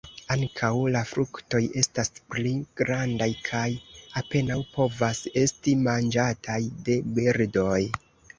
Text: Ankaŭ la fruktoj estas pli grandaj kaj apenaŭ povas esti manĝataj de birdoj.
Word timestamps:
Ankaŭ 0.33 0.69
la 0.93 1.01
fruktoj 1.09 1.59
estas 1.81 2.09
pli 2.31 2.53
grandaj 2.81 3.27
kaj 3.49 3.67
apenaŭ 4.23 4.59
povas 4.73 5.23
esti 5.43 5.75
manĝataj 5.85 6.59
de 6.91 6.99
birdoj. 7.19 7.79